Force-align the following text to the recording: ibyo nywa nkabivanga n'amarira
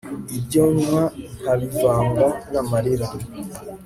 ibyo 0.37 0.63
nywa 0.77 1.03
nkabivanga 1.39 2.27
n'amarira 2.51 3.07